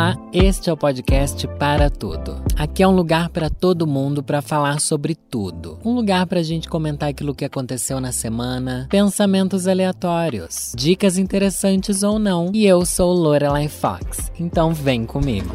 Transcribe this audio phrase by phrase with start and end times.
[0.00, 2.42] Olá, este é o podcast Para Tudo.
[2.56, 5.78] Aqui é um lugar para todo mundo para falar sobre tudo.
[5.84, 12.02] Um lugar para a gente comentar aquilo que aconteceu na semana, pensamentos aleatórios, dicas interessantes
[12.02, 12.50] ou não.
[12.54, 15.54] E eu sou Lorelai Fox, então vem comigo.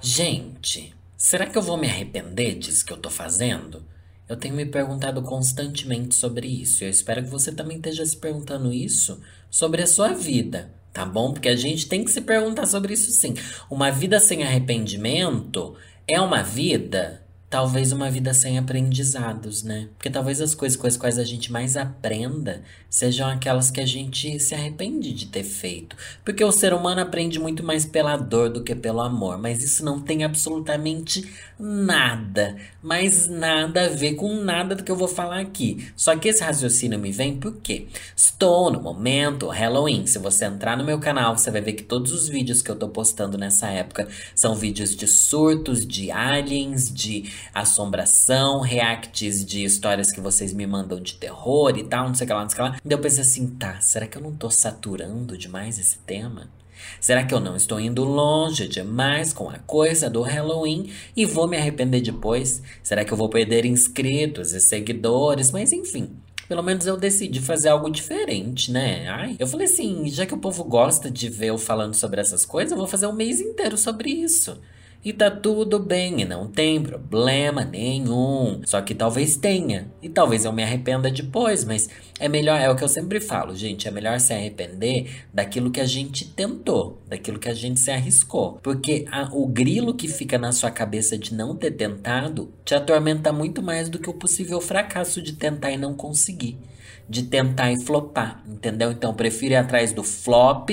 [0.00, 3.82] Gente, será que eu vou me arrepender disso que eu tô fazendo?
[4.26, 6.84] Eu tenho me perguntado constantemente sobre isso.
[6.84, 11.32] Eu espero que você também esteja se perguntando isso sobre a sua vida tá bom?
[11.32, 13.34] Porque a gente tem que se perguntar sobre isso sim.
[13.70, 15.74] Uma vida sem arrependimento
[16.06, 17.21] é uma vida
[17.52, 19.90] talvez uma vida sem aprendizados, né?
[19.98, 23.84] Porque talvez as coisas com as quais a gente mais aprenda sejam aquelas que a
[23.84, 25.94] gente se arrepende de ter feito.
[26.24, 29.84] Porque o ser humano aprende muito mais pela dor do que pelo amor, mas isso
[29.84, 35.40] não tem absolutamente nada, mas nada a ver com nada do que eu vou falar
[35.40, 35.86] aqui.
[35.94, 40.06] Só que esse raciocínio me vem porque estou no momento Halloween.
[40.06, 42.76] Se você entrar no meu canal, você vai ver que todos os vídeos que eu
[42.76, 50.10] tô postando nessa época são vídeos de surtos, de aliens, de assombração, reacts de histórias
[50.10, 52.60] que vocês me mandam de terror e tal, não sei o que lá, não sei
[52.60, 52.80] o que lá.
[52.84, 56.50] E eu pensei assim, tá, será que eu não tô saturando demais esse tema?
[57.00, 61.46] Será que eu não estou indo longe demais com a coisa do Halloween e vou
[61.46, 62.62] me arrepender depois?
[62.82, 65.50] Será que eu vou perder inscritos e seguidores?
[65.50, 66.16] Mas enfim,
[66.48, 69.08] pelo menos eu decidi fazer algo diferente, né?
[69.08, 72.44] Ai, eu falei assim, já que o povo gosta de ver eu falando sobre essas
[72.44, 74.60] coisas, eu vou fazer um mês inteiro sobre isso.
[75.04, 78.60] E tá tudo bem, e não tem problema nenhum.
[78.64, 79.90] Só que talvez tenha.
[80.00, 83.56] E talvez eu me arrependa depois, mas é melhor, é o que eu sempre falo,
[83.56, 83.88] gente.
[83.88, 88.60] É melhor se arrepender daquilo que a gente tentou, daquilo que a gente se arriscou.
[88.62, 93.32] Porque a, o grilo que fica na sua cabeça de não ter tentado te atormenta
[93.32, 96.56] muito mais do que o possível fracasso de tentar e não conseguir
[97.08, 98.92] de tentar e flopar, entendeu?
[98.92, 100.70] Então prefiro ir atrás do flop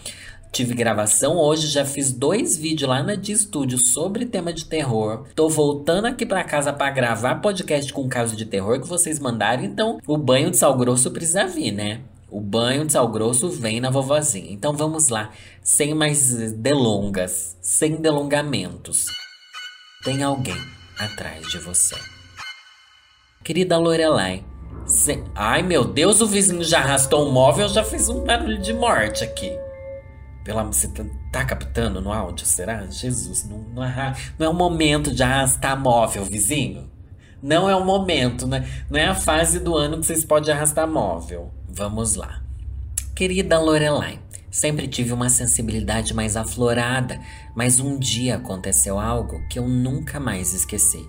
[0.51, 5.25] Tive gravação hoje, já fiz dois vídeos lá na de estúdio sobre tema de terror.
[5.35, 9.63] Tô voltando aqui para casa para gravar podcast com caso de terror que vocês mandaram,
[9.63, 12.01] então o banho de sal grosso precisa vir, né?
[12.29, 14.51] O banho de sal grosso vem na vovozinha.
[14.51, 15.31] Então vamos lá,
[15.61, 19.05] sem mais delongas, sem delongamentos.
[20.03, 20.57] Tem alguém
[20.97, 21.95] atrás de você.
[23.43, 24.43] Querida Lorelai,
[24.85, 25.23] se...
[25.35, 29.23] ai meu Deus, o vizinho já arrastou o móvel, já fez um barulho de morte
[29.23, 29.66] aqui.
[30.47, 32.85] Pela, você tá, tá captando no áudio, será?
[32.85, 36.89] Jesus, não, não, é, não é o momento de arrastar móvel, vizinho.
[37.43, 38.65] Não é o momento, né?
[38.89, 41.51] Não é a fase do ano que vocês podem arrastar móvel.
[41.67, 42.41] Vamos lá.
[43.13, 47.19] Querida Lorelai, sempre tive uma sensibilidade mais aflorada,
[47.53, 51.05] mas um dia aconteceu algo que eu nunca mais esqueci.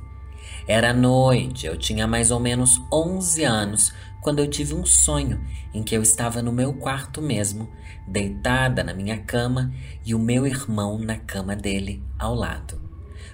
[0.67, 5.41] Era noite, eu tinha mais ou menos 11 anos quando eu tive um sonho
[5.73, 7.71] em que eu estava no meu quarto mesmo,
[8.09, 9.73] deitada na minha cama
[10.05, 12.81] e o meu irmão na cama dele ao lado.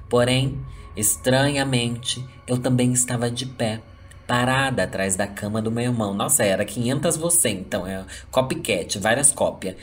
[0.08, 0.60] Porém,
[0.96, 3.80] estranhamente, eu também estava de pé,
[4.26, 6.14] parada atrás da cama do meu irmão.
[6.14, 9.76] Nossa, era 500 você, então, é copycat, várias cópias.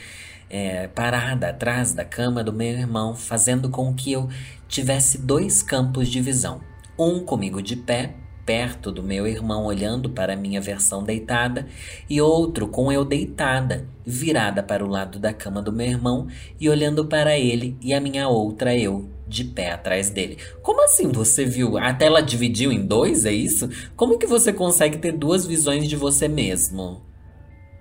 [0.48, 4.28] É, parada atrás da cama do meu irmão, fazendo com que eu
[4.68, 6.60] tivesse dois campos de visão.
[6.98, 11.66] Um comigo de pé perto do meu irmão olhando para a minha versão deitada,
[12.08, 16.26] e outro com eu deitada, virada para o lado da cama do meu irmão
[16.60, 20.38] e olhando para ele e a minha outra eu de pé atrás dele.
[20.60, 21.78] Como assim você viu?
[21.78, 23.68] A tela dividiu em dois, é isso?
[23.96, 27.02] Como que você consegue ter duas visões de você mesmo?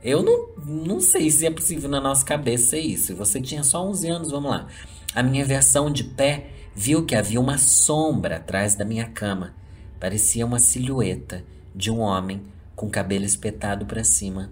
[0.03, 3.15] Eu não, não sei se é possível na nossa cabeça isso.
[3.15, 4.67] Você tinha só 11 anos, vamos lá.
[5.13, 9.60] A minha versão de pé viu que havia uma sombra atrás da minha cama
[10.01, 11.43] Parecia uma silhueta
[11.75, 12.41] de um homem
[12.75, 14.51] com cabelo espetado para cima.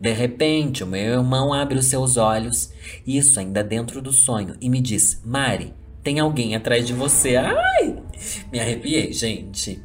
[0.00, 2.72] De repente, o meu irmão abre os seus olhos,
[3.06, 7.36] isso ainda dentro do sonho, e me diz: Mari, tem alguém atrás de você.
[7.36, 8.02] Ai!
[8.50, 9.82] Me arrepiei, gente.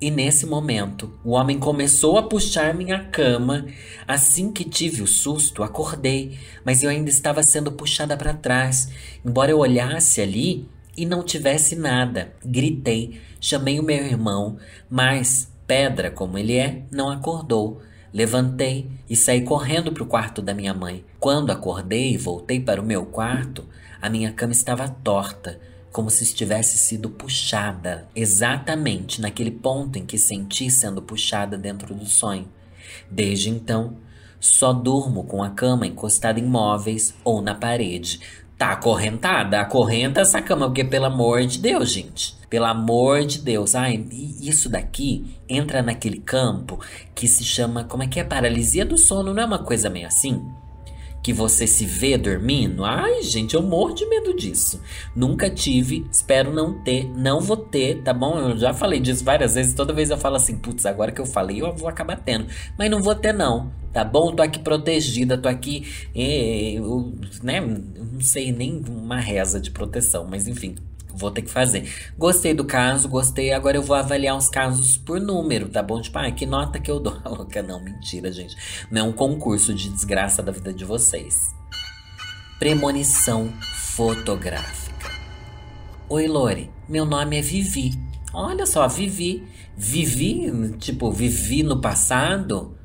[0.00, 3.66] E nesse momento, o homem começou a puxar minha cama.
[4.08, 8.90] Assim que tive o susto, acordei, mas eu ainda estava sendo puxada para trás.
[9.22, 10.66] Embora eu olhasse ali
[10.96, 14.56] e não tivesse nada, gritei, chamei o meu irmão,
[14.88, 17.80] mas, pedra como ele é, não acordou.
[18.12, 21.04] Levantei e saí correndo para o quarto da minha mãe.
[21.20, 23.64] Quando acordei e voltei para o meu quarto,
[24.00, 25.60] a minha cama estava torta
[25.96, 32.04] como se estivesse sido puxada, exatamente naquele ponto em que senti sendo puxada dentro do
[32.04, 32.46] sonho.
[33.10, 33.96] Desde então,
[34.38, 38.20] só durmo com a cama encostada em móveis ou na parede.
[38.58, 39.60] Tá acorrentada?
[39.60, 42.34] Acorrenta essa cama, porque pelo amor de Deus, gente.
[42.48, 43.74] Pelo amor de Deus.
[43.74, 44.06] Ai,
[44.40, 46.80] isso daqui entra naquele campo
[47.14, 47.84] que se chama.
[47.84, 48.24] Como é que é?
[48.24, 50.42] Paralisia do sono, não é uma coisa meio assim?
[51.26, 52.84] Que você se vê dormindo?
[52.84, 54.80] Ai, gente, eu morro de medo disso.
[55.12, 58.38] Nunca tive, espero não ter, não vou ter, tá bom?
[58.38, 61.26] Eu já falei disso várias vezes, toda vez eu falo assim, putz, agora que eu
[61.26, 62.46] falei, eu vou acabar tendo.
[62.78, 64.36] Mas não vou ter, não, tá bom?
[64.36, 65.84] Tô aqui protegida, tô aqui,
[66.14, 67.12] eh, eu,
[67.42, 67.60] né?
[67.60, 70.76] Não sei nem uma reza de proteção, mas enfim
[71.16, 71.90] vou ter que fazer.
[72.16, 73.52] Gostei do caso, gostei.
[73.52, 76.00] Agora eu vou avaliar os casos por número, tá bom?
[76.00, 77.20] Tipo, ah, que nota que eu dou?
[77.24, 78.56] Louca, não, mentira, gente.
[78.90, 81.34] Não é um concurso de desgraça da vida de vocês.
[82.58, 83.52] Premonição
[83.96, 85.10] fotográfica.
[86.08, 86.70] Oi, Lore.
[86.88, 87.92] Meu nome é Vivi.
[88.32, 89.46] Olha só, Vivi.
[89.76, 92.76] Vivi, tipo, vivi no passado?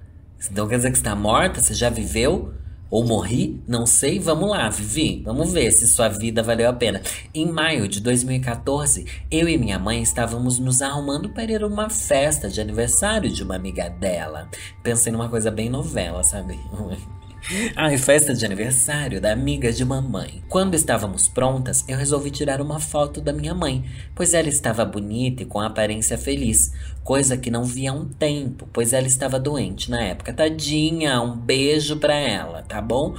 [0.49, 1.61] Então quer dizer que está morta?
[1.61, 2.53] Você já viveu?
[2.91, 3.63] Ou morri?
[3.65, 4.19] Não sei.
[4.19, 5.23] Vamos lá, Vivi.
[5.25, 7.01] Vamos ver se sua vida valeu a pena.
[7.33, 11.89] Em maio de 2014, eu e minha mãe estávamos nos arrumando para ir a uma
[11.89, 14.49] festa de aniversário de uma amiga dela.
[14.83, 16.59] Pensei numa coisa bem novela, sabe?
[17.75, 20.43] Ai, festa de aniversário da amiga de mamãe.
[20.47, 23.83] Quando estávamos prontas, eu resolvi tirar uma foto da minha mãe,
[24.13, 26.71] pois ela estava bonita e com aparência feliz,
[27.03, 30.33] coisa que não via há um tempo, pois ela estava doente na época.
[30.33, 33.15] Tadinha, um beijo pra ela, tá bom?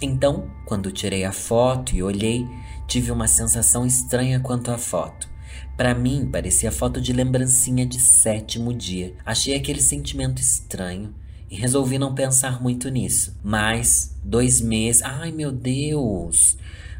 [0.00, 2.46] Então, quando tirei a foto e olhei,
[2.86, 5.28] tive uma sensação estranha quanto à foto.
[5.76, 9.14] Para mim, parecia foto de lembrancinha de sétimo dia.
[9.24, 11.14] Achei aquele sentimento estranho
[11.50, 13.36] e resolvi não pensar muito nisso.
[13.42, 15.02] Mas dois meses.
[15.02, 16.56] Ai meu Deus!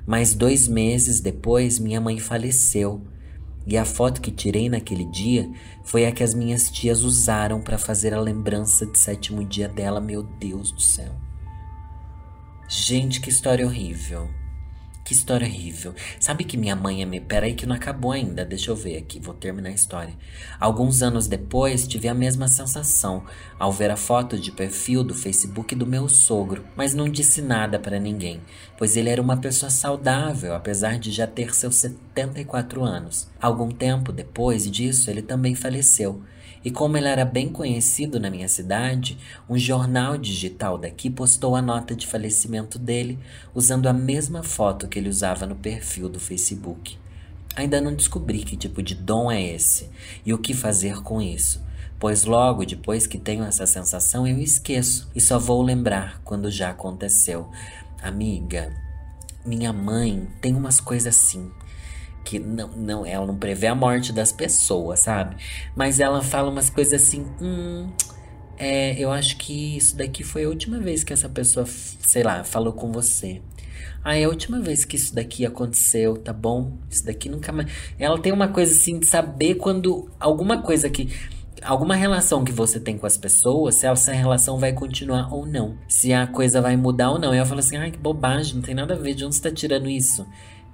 [0.06, 3.02] Mas dois meses depois, minha mãe faleceu.
[3.66, 5.50] E a foto que tirei naquele dia
[5.84, 10.00] foi a que as minhas tias usaram para fazer a lembrança de sétimo dia dela.
[10.00, 11.14] Meu Deus do céu.
[12.66, 14.28] Gente, que história horrível.
[15.08, 15.94] Que história horrível.
[16.20, 17.18] Sabe que minha mãe me.
[17.18, 18.44] Peraí, que não acabou ainda.
[18.44, 20.12] Deixa eu ver aqui, vou terminar a história.
[20.60, 23.24] Alguns anos depois, tive a mesma sensação
[23.58, 27.78] ao ver a foto de perfil do Facebook do meu sogro, mas não disse nada
[27.78, 28.42] para ninguém,
[28.76, 33.30] pois ele era uma pessoa saudável, apesar de já ter seus 74 anos.
[33.40, 36.22] Algum tempo depois disso, ele também faleceu.
[36.64, 39.16] E como ele era bem conhecido na minha cidade,
[39.48, 43.18] um jornal digital daqui postou a nota de falecimento dele
[43.54, 46.98] usando a mesma foto que ele usava no perfil do Facebook.
[47.56, 49.88] Ainda não descobri que tipo de dom é esse
[50.24, 51.60] e o que fazer com isso,
[51.98, 56.70] pois logo depois que tenho essa sensação eu esqueço e só vou lembrar quando já
[56.70, 57.48] aconteceu.
[58.00, 58.72] Amiga,
[59.44, 61.50] minha mãe tem umas coisas assim
[62.28, 65.36] que não, não, ela não prevê a morte das pessoas, sabe?
[65.74, 67.88] Mas ela fala umas coisas assim, hum,
[68.58, 72.44] é, eu acho que isso daqui foi a última vez que essa pessoa, sei lá,
[72.44, 73.40] falou com você.
[74.04, 76.74] Ah, é a última vez que isso daqui aconteceu, tá bom?
[76.90, 77.70] Isso daqui nunca mais.
[77.98, 81.08] Ela tem uma coisa assim de saber quando alguma coisa que
[81.62, 85.78] alguma relação que você tem com as pessoas, se essa relação vai continuar ou não.
[85.88, 87.34] Se a coisa vai mudar ou não.
[87.34, 89.42] E ela fala assim: ai, que bobagem, não tem nada a ver, de onde você
[89.42, 90.26] tá tirando isso?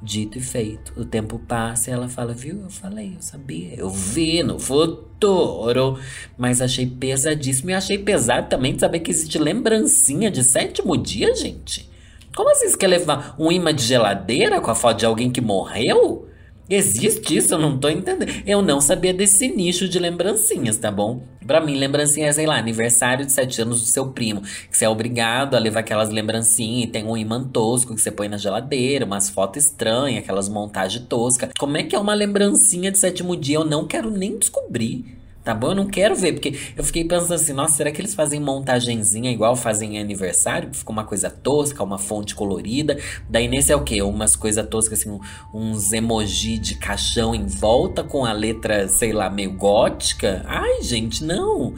[0.03, 0.93] Dito e feito.
[0.97, 2.61] O tempo passa e ela fala, viu?
[2.61, 3.75] Eu falei, eu sabia.
[3.75, 5.99] Eu vi no futuro.
[6.37, 7.71] Mas achei pesadíssimo.
[7.71, 11.89] E achei pesado também de saber que existe lembrancinha de sétimo dia, gente.
[12.37, 15.41] Como assim você quer levar um imã de geladeira com a foto de alguém que
[15.41, 16.29] morreu?
[16.69, 17.55] Existe isso?
[17.55, 18.33] Eu não tô entendendo.
[18.47, 21.23] Eu não sabia desse nicho de lembrancinhas, tá bom?
[21.47, 24.41] Pra mim, lembrancinha é, sei lá, aniversário de sete anos do seu primo.
[24.41, 28.11] Que você é obrigado a levar aquelas lembrancinhas e tem um imã tosco que você
[28.11, 31.51] põe na geladeira, umas fotos estranhas, aquelas montagens toscas.
[31.59, 33.57] Como é que é uma lembrancinha de sétimo dia?
[33.57, 35.24] Eu não quero nem descobrir.
[35.45, 35.73] Tá bom?
[35.73, 39.31] Eu não quero ver, porque eu fiquei pensando assim, nossa, será que eles fazem montagenzinha
[39.31, 40.73] igual fazem em aniversário?
[40.73, 42.99] Fica uma coisa tosca, uma fonte colorida.
[43.29, 44.01] Daí nesse é o quê?
[44.01, 45.21] Umas coisas toscas, assim,
[45.53, 50.43] uns emoji de caixão em volta com a letra, sei lá, meio gótica.
[50.47, 51.75] Ai, gente, não.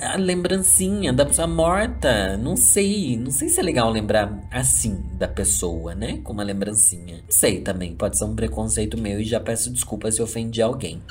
[0.00, 2.38] A lembrancinha da pessoa morta.
[2.38, 3.18] Não sei.
[3.18, 6.20] Não sei se é legal lembrar assim da pessoa, né?
[6.24, 7.16] Com uma lembrancinha.
[7.16, 7.94] Não sei também.
[7.94, 11.02] Pode ser um preconceito meu e já peço desculpa se ofendi alguém.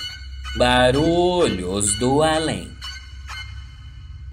[0.57, 2.67] Barulhos do além.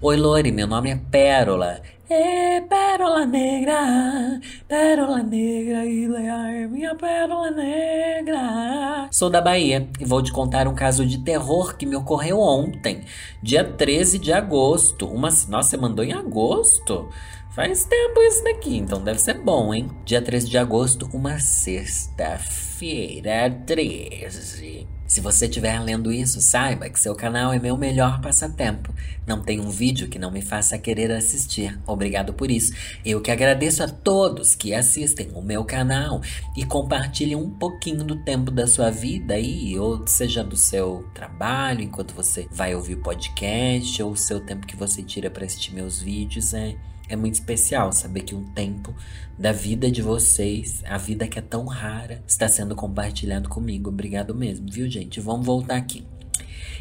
[0.01, 1.79] Oi, Lori, meu nome é Pérola.
[2.09, 9.07] É pérola negra, pérola negra, e lear minha pérola negra.
[9.11, 13.05] Sou da Bahia e vou te contar um caso de terror que me ocorreu ontem,
[13.43, 15.07] dia 13 de agosto.
[15.07, 15.29] Uma...
[15.29, 17.07] Nossa, você mandou em agosto?
[17.51, 19.91] Faz tempo isso daqui, então deve ser bom, hein?
[20.03, 24.94] Dia 13 de agosto, uma sexta-feira 13.
[25.07, 28.93] Se você estiver lendo isso, saiba que seu canal é meu melhor passatempo.
[29.25, 31.79] Não tem um vídeo que não me faça querer assistir.
[31.85, 32.73] Obrigado por isso.
[33.05, 36.21] Eu que agradeço a todos que assistem o meu canal
[36.57, 41.81] e compartilham um pouquinho do tempo da sua vida aí, ou seja do seu trabalho,
[41.81, 46.01] enquanto você vai ouvir podcast, ou o seu tempo que você tira para assistir meus
[46.01, 46.53] vídeos.
[46.53, 46.75] É
[47.09, 48.93] é muito especial saber que um tempo
[49.37, 53.89] da vida de vocês, a vida que é tão rara, está sendo compartilhado comigo.
[53.89, 55.19] Obrigado mesmo, viu, gente?
[55.19, 56.05] Vamos voltar aqui.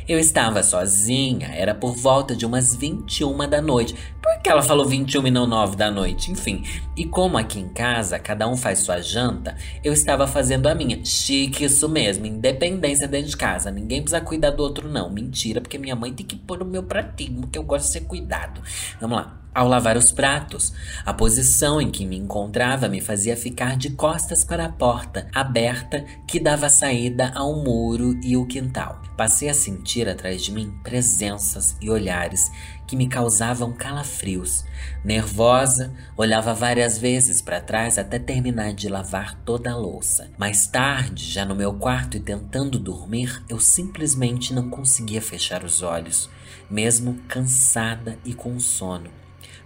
[0.06, 3.94] Eu estava sozinha, era por volta de umas 21 da noite.
[4.22, 6.30] Por que ela falou 21 e não 9 da noite?
[6.30, 6.62] Enfim.
[6.94, 11.02] E como aqui em casa cada um faz sua janta, eu estava fazendo a minha.
[11.02, 13.70] Chique isso mesmo, independência dentro de casa.
[13.70, 15.08] Ninguém precisa cuidar do outro, não.
[15.08, 18.00] Mentira, porque minha mãe tem que pôr o meu pratinho, porque eu gosto de ser
[18.02, 18.60] cuidado.
[19.00, 19.43] Vamos lá.
[19.54, 20.72] Ao lavar os pratos,
[21.06, 26.04] a posição em que me encontrava me fazia ficar de costas para a porta aberta
[26.26, 29.00] que dava saída ao muro e o quintal.
[29.16, 32.50] Passei a sentir atrás de mim presenças e olhares
[32.84, 34.64] que me causavam calafrios.
[35.04, 40.32] Nervosa, olhava várias vezes para trás até terminar de lavar toda a louça.
[40.36, 45.80] Mais tarde, já no meu quarto e tentando dormir, eu simplesmente não conseguia fechar os
[45.80, 46.28] olhos,
[46.68, 49.23] mesmo cansada e com sono.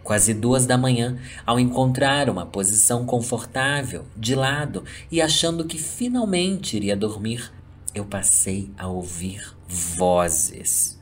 [0.09, 6.79] Quase duas da manhã, ao encontrar uma posição confortável, de lado e achando que finalmente
[6.79, 7.53] iria dormir,
[7.95, 10.99] eu passei a ouvir vozes.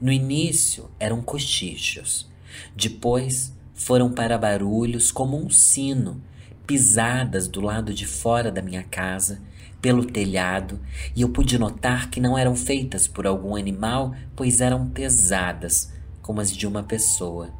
[0.00, 2.28] No início eram cochichos,
[2.74, 6.20] depois foram para barulhos como um sino,
[6.66, 9.40] pisadas do lado de fora da minha casa,
[9.80, 10.80] pelo telhado,
[11.14, 16.40] e eu pude notar que não eram feitas por algum animal, pois eram pesadas, como
[16.40, 17.56] as de uma pessoa.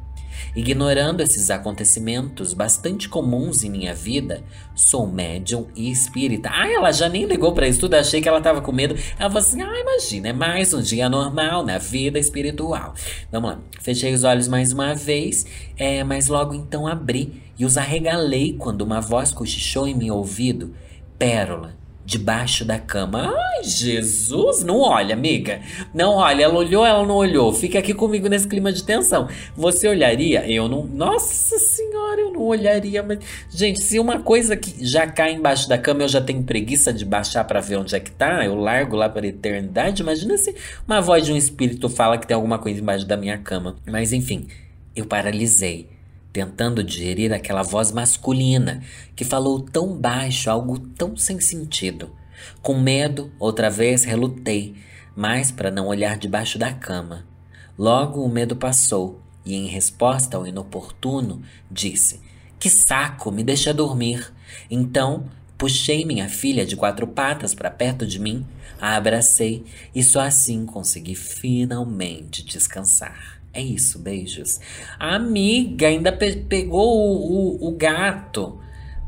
[0.55, 4.43] Ignorando esses acontecimentos bastante comuns em minha vida,
[4.75, 6.49] sou médium e espírita.
[6.51, 8.95] Ah, ela já nem ligou para isso tudo, achei que ela tava com medo.
[9.17, 12.93] Ela falou assim: ah, imagina, é mais um dia normal na vida espiritual.
[13.31, 15.45] Vamos lá, fechei os olhos mais uma vez,
[15.77, 20.73] é, mas logo então abri e os arregalei quando uma voz cochichou em meu ouvido:
[21.17, 21.78] Pérola,
[22.09, 23.31] debaixo da cama.
[23.31, 24.63] Ai, Jesus!
[24.63, 25.61] Não olha, amiga.
[25.93, 26.43] Não olha.
[26.43, 27.53] Ela olhou, ela não olhou.
[27.53, 29.29] Fica aqui comigo nesse clima de tensão.
[29.55, 30.49] Você olharia?
[30.49, 30.87] Eu não.
[30.87, 33.03] Nossa Senhora, eu não olharia.
[33.03, 33.19] Mas,
[33.51, 37.05] gente, se uma coisa que já cai embaixo da cama, eu já tenho preguiça de
[37.05, 38.43] baixar para ver onde é que tá.
[38.43, 40.01] Eu largo lá para eternidade.
[40.01, 40.55] Imagina se
[40.87, 43.75] uma voz de um espírito fala que tem alguma coisa embaixo da minha cama.
[43.85, 44.47] Mas enfim,
[44.95, 45.87] eu paralisei
[46.39, 48.81] tentando digerir aquela voz masculina
[49.13, 52.15] que falou tão baixo, algo tão sem sentido.
[52.61, 54.73] Com medo, outra vez relutei,
[55.13, 57.25] mas para não olhar debaixo da cama.
[57.77, 62.21] Logo o medo passou e, em resposta ao inoportuno, disse:
[62.57, 64.31] Que saco, me deixa dormir.
[64.71, 65.25] Então
[65.57, 68.45] puxei minha filha de quatro patas para perto de mim,
[68.79, 73.38] a abracei e só assim consegui finalmente descansar.
[73.53, 74.59] É isso, beijos.
[74.99, 78.59] A amiga ainda pe pegou o, o, o, gato,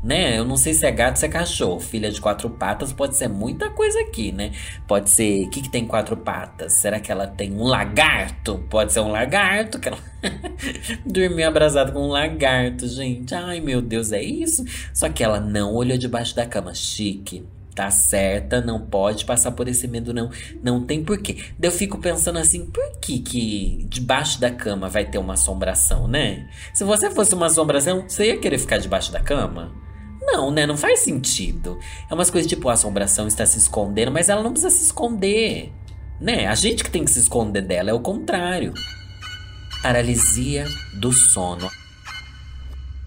[0.02, 0.36] né?
[0.38, 1.78] Eu não sei se é gato ou se é cachorro.
[1.78, 4.50] Filha de quatro patas pode ser muita coisa aqui, né?
[4.86, 5.46] Pode ser.
[5.46, 6.72] O que, que tem quatro patas?
[6.74, 8.58] Será que ela tem um lagarto?
[8.68, 9.78] Pode ser um lagarto.
[9.78, 9.98] Que ela...
[11.06, 13.34] Dormiu abraçada com um lagarto, gente.
[13.34, 14.64] Ai, meu Deus, é isso?
[14.92, 16.74] Só que ela não olhou debaixo da cama.
[16.74, 20.30] Chique tá certa, não pode passar por esse medo, não.
[20.62, 21.38] Não tem porquê.
[21.58, 26.06] Daí eu fico pensando assim, por que que debaixo da cama vai ter uma assombração,
[26.06, 26.48] né?
[26.74, 29.72] Se você fosse uma assombração, você ia querer ficar debaixo da cama?
[30.20, 30.66] Não, né?
[30.66, 31.78] Não faz sentido.
[32.08, 35.72] É umas coisas tipo, a assombração está se escondendo, mas ela não precisa se esconder.
[36.20, 36.46] Né?
[36.46, 38.72] A gente que tem que se esconder dela, é o contrário.
[39.82, 40.64] Paralisia
[40.94, 41.68] do sono.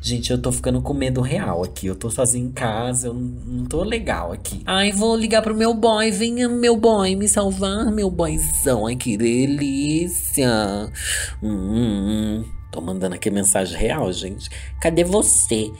[0.06, 1.88] Gente, eu tô ficando com medo real aqui.
[1.88, 4.62] Eu tô sozinho em casa, eu não tô legal aqui.
[4.64, 6.12] Ai, vou ligar pro meu boy.
[6.12, 8.86] Venha, meu boy, me salvar, meu boyzão.
[8.86, 10.92] Ai, que delícia.
[11.42, 12.46] Hum.
[12.72, 14.48] Tô mandando aqui mensagem real, gente.
[14.80, 15.72] Cadê você?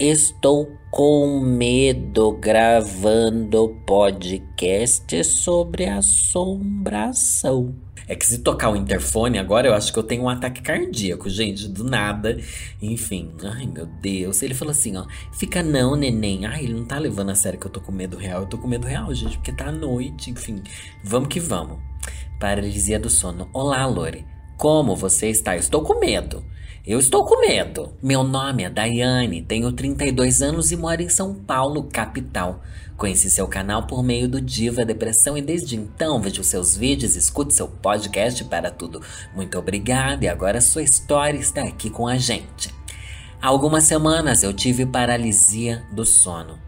[0.00, 7.74] Estou com medo gravando podcast sobre assombração.
[8.06, 11.28] É que se tocar o interfone agora, eu acho que eu tenho um ataque cardíaco,
[11.30, 12.38] gente, do nada.
[12.80, 14.42] Enfim, ai meu Deus.
[14.42, 16.44] Ele falou assim, ó, fica não, neném.
[16.44, 18.42] Ai, ele não tá levando a sério que eu tô com medo real.
[18.42, 20.62] Eu tô com medo real, gente, porque tá à noite, enfim.
[21.02, 21.78] Vamos que vamos.
[22.38, 23.48] Paralisia do sono.
[23.52, 24.26] Olá, Lore.
[24.58, 25.56] Como você está?
[25.56, 26.44] Eu estou com medo.
[26.86, 27.96] Eu estou com medo.
[28.02, 32.60] Meu nome é Daiane, tenho 32 anos e moro em São Paulo, capital.
[32.96, 37.52] Conheci seu canal por meio do Diva Depressão e desde então vejo seus vídeos, escuto
[37.52, 39.02] seu podcast para tudo.
[39.34, 42.72] Muito obrigada e agora sua história está aqui com a gente.
[43.42, 46.58] Há algumas semanas eu tive paralisia do sono.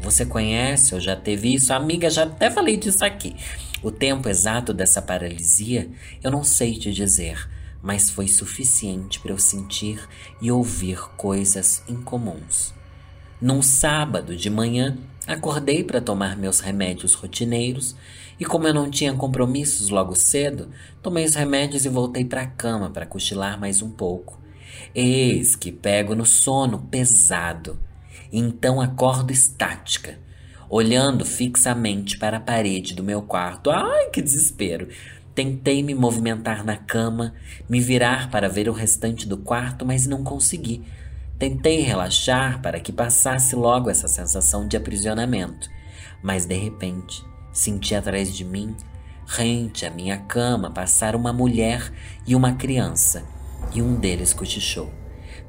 [0.00, 1.72] Você conhece ou já teve isso?
[1.72, 3.36] Amiga, já até falei disso aqui.
[3.82, 5.90] O tempo exato dessa paralisia
[6.22, 7.48] eu não sei te dizer
[7.82, 10.00] mas foi suficiente para eu sentir
[10.40, 12.72] e ouvir coisas incomuns.
[13.40, 14.96] Num sábado de manhã,
[15.26, 17.96] acordei para tomar meus remédios rotineiros
[18.38, 20.68] e, como eu não tinha compromissos logo cedo,
[21.02, 24.40] tomei os remédios e voltei para a cama para cochilar mais um pouco.
[24.94, 27.78] Eis que pego no sono pesado.
[28.32, 30.18] Então acordo estática,
[30.68, 33.70] olhando fixamente para a parede do meu quarto.
[33.70, 34.88] Ai, que desespero!
[35.34, 37.34] Tentei me movimentar na cama,
[37.66, 40.82] me virar para ver o restante do quarto, mas não consegui.
[41.42, 45.68] Tentei relaxar para que passasse logo essa sensação de aprisionamento,
[46.22, 47.20] mas de repente
[47.52, 48.76] senti atrás de mim,
[49.26, 51.92] rente à minha cama, passar uma mulher
[52.24, 53.24] e uma criança,
[53.74, 54.92] e um deles cochichou: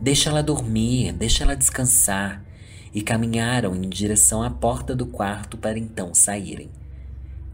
[0.01, 2.43] Deixa ela dormir, deixa ela descansar.
[2.91, 6.71] E caminharam em direção à porta do quarto para então saírem.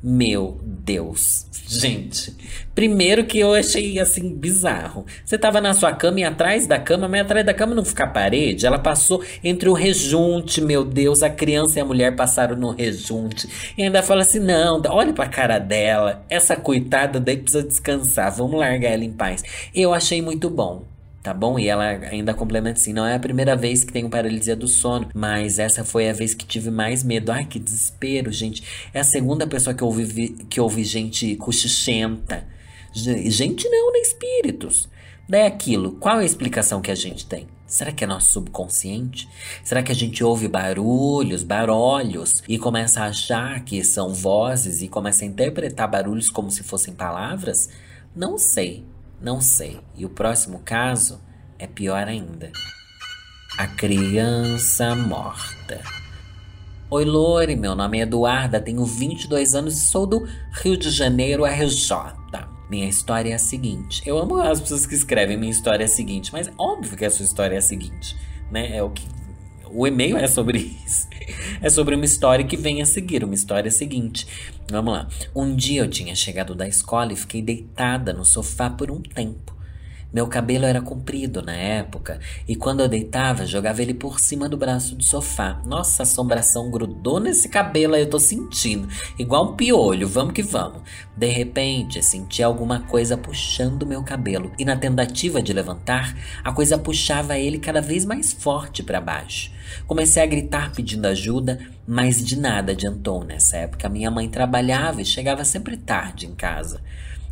[0.01, 1.45] Meu Deus.
[1.67, 2.35] Gente,
[2.73, 5.05] primeiro que eu achei assim bizarro.
[5.23, 8.05] Você tava na sua cama e atrás da cama, mas atrás da cama não fica
[8.05, 8.65] a parede.
[8.65, 11.21] Ela passou entre o rejunte, meu Deus.
[11.21, 13.47] A criança e a mulher passaram no rejunte.
[13.77, 16.25] E ainda fala assim: não, olhe pra cara dela.
[16.27, 18.35] Essa coitada daí precisa descansar.
[18.35, 19.43] Vamos largar ela em paz.
[19.75, 20.83] Eu achei muito bom
[21.21, 21.59] tá bom?
[21.59, 25.09] E ela ainda complementa assim: não é a primeira vez que tenho paralisia do sono,
[25.13, 27.31] mas essa foi a vez que tive mais medo.
[27.31, 28.63] Ai, que desespero, gente.
[28.93, 32.45] É a segunda pessoa que ouvi, que ouvi gente cochichenta.
[32.93, 33.99] Gente não, né?
[33.99, 34.89] Espíritos.
[35.27, 37.47] Daí aquilo, qual é a explicação que a gente tem?
[37.67, 39.29] Será que é nosso subconsciente?
[39.63, 44.87] Será que a gente ouve barulhos, barulhos e começa a achar que são vozes e
[44.87, 47.69] começa a interpretar barulhos como se fossem palavras?
[48.15, 48.83] Não sei.
[49.21, 49.79] Não sei.
[49.95, 51.19] E o próximo caso
[51.57, 52.51] é pior ainda.
[53.57, 55.81] A criança morta.
[56.89, 60.27] Oi, Lore, meu nome é Eduarda, tenho 22 anos e sou do
[60.63, 61.95] Rio de Janeiro, RJ.
[62.69, 64.01] Minha história é a seguinte.
[64.05, 67.03] Eu amo as pessoas que escrevem minha história é a seguinte, mas é óbvio que
[67.03, 68.15] a sua história é a seguinte,
[68.49, 68.75] né?
[68.75, 69.05] É o que
[69.71, 71.07] o e-mail é sobre isso.
[71.61, 74.27] É sobre uma história que vem a seguir, uma história seguinte.
[74.69, 75.07] Vamos lá.
[75.35, 79.58] Um dia eu tinha chegado da escola e fiquei deitada no sofá por um tempo.
[80.11, 84.57] Meu cabelo era comprido na época e quando eu deitava, jogava ele por cima do
[84.57, 85.61] braço do sofá.
[85.65, 88.87] Nossa, a assombração grudou nesse cabelo aí, eu tô sentindo.
[89.19, 90.81] Igual um piolho, vamos que vamos.
[91.15, 96.75] De repente, senti alguma coisa puxando meu cabelo e na tentativa de levantar, a coisa
[96.75, 99.51] puxava ele cada vez mais forte para baixo.
[99.85, 103.23] Comecei a gritar pedindo ajuda, mas de nada adiantou.
[103.23, 106.81] Nessa época, minha mãe trabalhava e chegava sempre tarde em casa.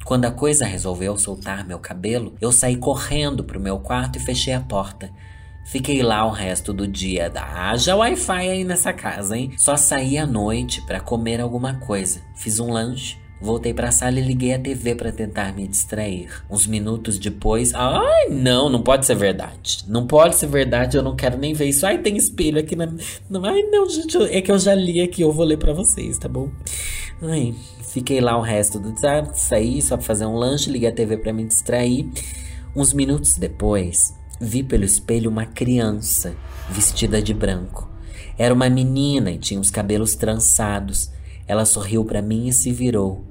[0.07, 4.53] Quando a coisa resolveu soltar meu cabelo, eu saí correndo pro meu quarto e fechei
[4.53, 5.11] a porta.
[5.65, 7.29] Fiquei lá o resto do dia.
[7.35, 9.51] Haja Wi-Fi aí nessa casa, hein?
[9.57, 12.21] Só saí à noite para comer alguma coisa.
[12.37, 13.17] Fiz um lanche.
[13.41, 16.41] Voltei para a sala e liguei a TV para tentar me distrair.
[16.49, 19.83] Uns minutos depois, ai, não, não pode ser verdade.
[19.89, 21.85] Não pode ser verdade, eu não quero nem ver isso.
[21.85, 22.87] Ai, tem espelho aqui na.
[23.29, 26.17] Não, ai, não, gente, é que eu já li aqui, eu vou ler para vocês,
[26.17, 26.49] tá bom?
[27.21, 27.53] Ai,
[27.97, 31.17] Fiquei lá o resto do dia, saí só pra fazer um lanche, liguei a TV
[31.17, 32.07] para me distrair.
[32.75, 36.35] Uns minutos depois, vi pelo espelho uma criança
[36.69, 37.89] vestida de branco.
[38.37, 41.09] Era uma menina e tinha os cabelos trançados.
[41.47, 43.25] Ela sorriu para mim e se virou.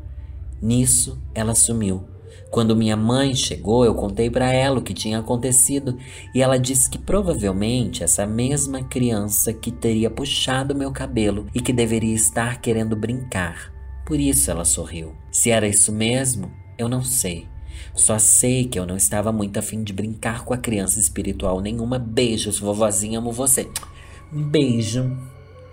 [0.60, 2.02] Nisso, ela sumiu.
[2.50, 5.96] Quando minha mãe chegou, eu contei para ela o que tinha acontecido
[6.34, 11.72] e ela disse que provavelmente essa mesma criança que teria puxado meu cabelo e que
[11.72, 13.75] deveria estar querendo brincar.
[14.06, 15.14] Por isso ela sorriu.
[15.32, 17.48] Se era isso mesmo, eu não sei.
[17.92, 21.98] Só sei que eu não estava muito afim de brincar com a criança espiritual nenhuma.
[21.98, 23.68] Beijos, vovozinha, amo você.
[24.32, 25.10] Um beijo.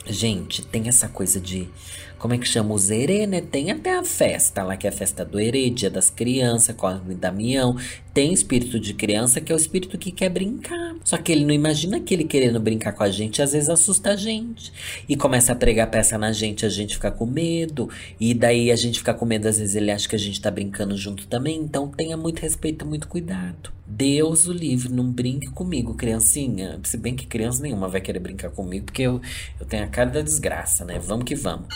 [0.07, 1.69] Gente, tem essa coisa de.
[2.17, 2.73] Como é que chama?
[2.73, 3.39] Os herê, né?
[3.39, 7.13] Tem até a festa lá, que é a festa do herê, dia das crianças, Cosme
[7.13, 7.77] e Damião.
[8.13, 10.95] Tem espírito de criança, que é o espírito que quer brincar.
[11.03, 14.11] Só que ele não imagina que ele querendo brincar com a gente, às vezes assusta
[14.11, 14.71] a gente.
[15.09, 17.89] E começa a pregar peça na gente, a gente fica com medo.
[18.19, 20.51] E daí a gente fica com medo, às vezes ele acha que a gente tá
[20.51, 21.57] brincando junto também.
[21.57, 23.71] Então tenha muito respeito, muito cuidado.
[23.85, 26.79] Deus o livre, não brinque comigo, criancinha.
[26.83, 29.19] Se bem que criança nenhuma vai querer brincar comigo, porque eu,
[29.59, 30.99] eu tenho a cara da desgraça, né?
[30.99, 31.67] Vamos que vamos.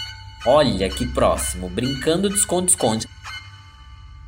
[0.46, 3.08] Olha que próximo, brincando de esconde-esconde.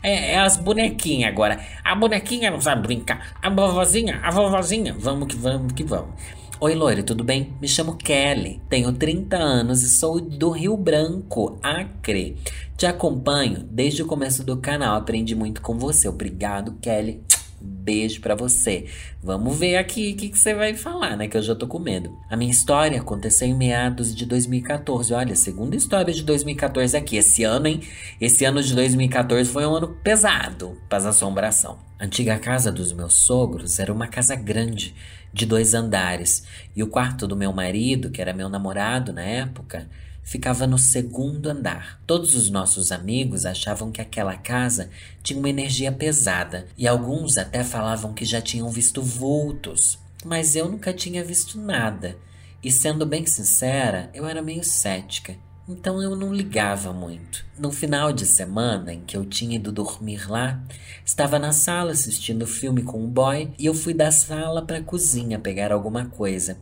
[0.01, 1.59] É, é, as bonequinhas agora.
[1.83, 3.35] A bonequinha não sabe brincar.
[3.41, 4.95] A vovozinha, a vovozinha.
[4.97, 6.13] Vamos que vamos que vamos.
[6.61, 7.53] Oi, Loire, tudo bem?
[7.61, 12.35] Me chamo Kelly, tenho 30 anos e sou do Rio Branco, Acre.
[12.75, 16.09] Te acompanho desde o começo do canal, aprendi muito com você.
[16.09, 17.23] Obrigado, Kelly.
[17.61, 18.85] Beijo para você.
[19.21, 21.27] Vamos ver aqui o que, que, você vai falar, né?
[21.27, 22.17] Que eu já tô com medo.
[22.29, 25.13] A minha história aconteceu em meados de 2014.
[25.13, 27.17] Olha, segunda história de 2014 aqui.
[27.17, 27.81] Esse ano, hein?
[28.21, 31.79] Esse ano de 2014 foi um ano pesado para as assombração.
[31.99, 34.95] A antiga casa dos meus sogros era uma casa grande,
[35.33, 36.45] de dois andares.
[36.75, 39.89] E o quarto do meu marido, que era meu namorado na época,
[40.29, 41.99] ficava no segundo andar.
[42.05, 44.91] Todos os nossos amigos achavam que aquela casa
[45.23, 50.69] tinha uma energia pesada e alguns até falavam que já tinham visto vultos, mas eu
[50.69, 52.15] nunca tinha visto nada.
[52.63, 55.35] E sendo bem sincera, eu era meio cética.
[55.67, 57.43] Então eu não ligava muito.
[57.57, 60.61] No final de semana em que eu tinha ido dormir lá,
[61.03, 64.83] estava na sala assistindo filme com o boy e eu fui da sala para a
[64.83, 66.59] cozinha pegar alguma coisa.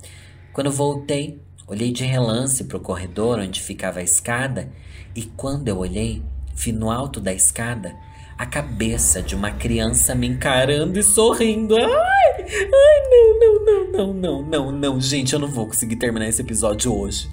[0.53, 4.71] Quando voltei, Olhei de relance para o corredor onde ficava a escada
[5.13, 6.23] e quando eu olhei,
[6.55, 7.93] vi no alto da escada
[8.37, 11.75] a cabeça de uma criança me encarando e sorrindo.
[11.75, 16.29] Ai, ai, não, não, não, não, não, não, não, gente, eu não vou conseguir terminar
[16.29, 17.29] esse episódio hoje.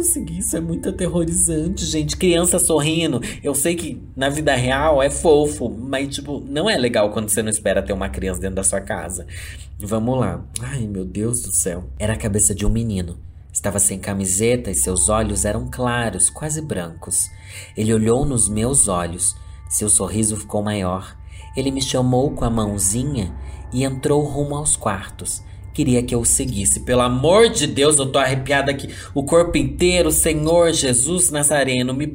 [0.00, 2.16] Conseguir, isso é muito aterrorizante, gente.
[2.16, 3.20] Criança sorrindo.
[3.44, 7.42] Eu sei que na vida real é fofo, mas, tipo, não é legal quando você
[7.42, 9.26] não espera ter uma criança dentro da sua casa.
[9.78, 10.42] Vamos lá.
[10.58, 11.84] Ai, meu Deus do céu.
[11.98, 13.18] Era a cabeça de um menino.
[13.52, 17.28] Estava sem camiseta e seus olhos eram claros, quase brancos.
[17.76, 19.36] Ele olhou nos meus olhos.
[19.68, 21.14] Seu sorriso ficou maior.
[21.54, 23.34] Ele me chamou com a mãozinha
[23.70, 26.80] e entrou rumo aos quartos queria que eu seguisse.
[26.80, 28.88] Pelo amor de Deus, eu tô arrepiada aqui.
[29.14, 32.06] O corpo inteiro, Senhor Jesus Nazareno, me,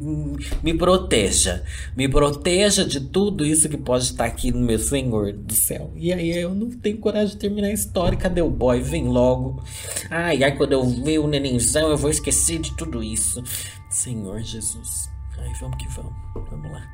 [0.61, 1.63] me proteja.
[1.95, 5.91] Me proteja de tudo isso que pode estar aqui no meu Senhor do céu.
[5.95, 8.17] E aí eu não tenho coragem de terminar a história.
[8.17, 8.81] Cadê o boy?
[8.81, 9.63] Vem logo.
[10.09, 13.43] Ai, ai, quando eu ver o nenenzão, eu vou esquecer de tudo isso.
[13.89, 15.09] Senhor Jesus.
[15.37, 16.13] Ai, vamos que vamos.
[16.49, 16.87] Vamos lá.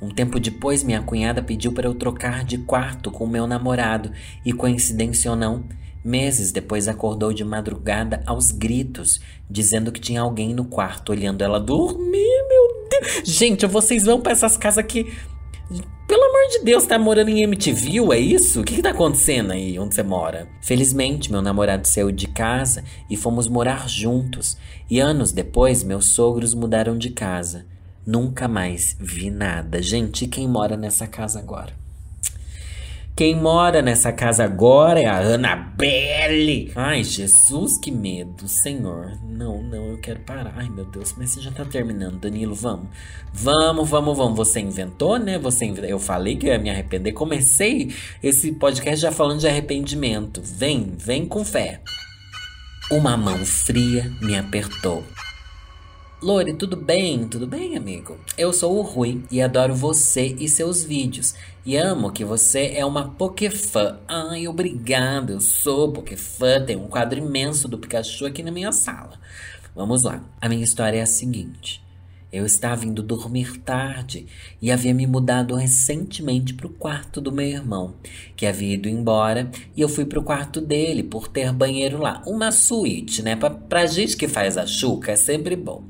[0.00, 4.10] Um tempo depois, minha cunhada pediu para eu trocar de quarto com o meu namorado,
[4.42, 5.64] e coincidência ou não,
[6.04, 11.60] Meses depois acordou de madrugada aos gritos, dizendo que tinha alguém no quarto olhando ela
[11.60, 13.22] dormir, meu Deus.
[13.24, 15.12] Gente, vocês vão para essas casas aqui.
[16.08, 18.60] Pelo amor de Deus, tá morando em MTV, é isso?
[18.60, 20.48] O que, que tá acontecendo aí onde você mora?
[20.60, 24.56] Felizmente, meu namorado saiu de casa e fomos morar juntos.
[24.90, 27.66] E anos depois, meus sogros mudaram de casa.
[28.04, 29.80] Nunca mais vi nada.
[29.80, 31.79] Gente, quem mora nessa casa agora?
[33.20, 36.72] Quem mora nessa casa agora é a Annabelle.
[36.74, 39.12] Ai, Jesus, que medo, Senhor.
[39.22, 40.54] Não, não, eu quero parar.
[40.56, 42.54] Ai, meu Deus, mas você já tá terminando, Danilo.
[42.54, 42.88] Vamos.
[43.30, 44.38] Vamos, vamos, vamos.
[44.38, 45.38] Você inventou, né?
[45.38, 45.80] Você inv...
[45.84, 47.12] Eu falei que eu ia me arrepender.
[47.12, 50.40] Comecei esse podcast já falando de arrependimento.
[50.42, 51.82] Vem, vem com fé.
[52.90, 55.04] Uma mão fria me apertou.
[56.22, 57.26] Lore, tudo bem?
[57.26, 58.18] Tudo bem, amigo?
[58.36, 61.34] Eu sou o Rui e adoro você e seus vídeos.
[61.64, 63.98] E amo que você é uma Pokéfã.
[64.06, 66.62] Ai, obrigado, eu sou Pokéfã.
[66.62, 69.18] Tem um quadro imenso do Pikachu aqui na minha sala.
[69.74, 70.22] Vamos lá.
[70.38, 71.82] A minha história é a seguinte.
[72.32, 74.26] Eu estava indo dormir tarde
[74.62, 77.94] e havia me mudado recentemente para o quarto do meu irmão,
[78.36, 82.22] que havia ido embora, e eu fui para o quarto dele por ter banheiro lá.
[82.24, 83.36] Uma suíte, né?
[83.68, 85.82] Pra gente que faz a chuca é sempre bom.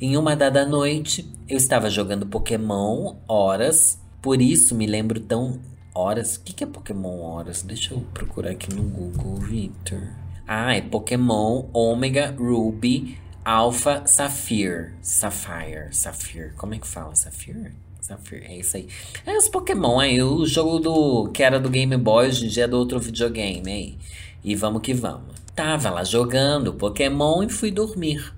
[0.00, 5.58] Em uma dada noite, eu estava jogando Pokémon horas, por isso me lembro tão.
[5.92, 6.36] Horas?
[6.36, 7.62] O que, que é Pokémon horas?
[7.62, 10.00] Deixa eu procurar aqui no Google, Victor.
[10.46, 14.92] Ah, é Pokémon Omega Ruby Alpha Sapphire.
[15.00, 15.88] Sapphire.
[15.92, 16.52] Sapphire.
[16.56, 17.14] Como é que fala?
[17.14, 17.72] Sapphire?
[18.00, 18.44] Sapphire.
[18.44, 18.88] É isso aí.
[19.24, 20.22] É os Pokémon aí.
[20.22, 23.70] O jogo do que era do Game Boy hoje em dia é do outro videogame
[23.70, 23.98] aí.
[24.44, 25.34] E vamos que vamos.
[25.54, 28.32] Tava lá jogando Pokémon e fui dormir.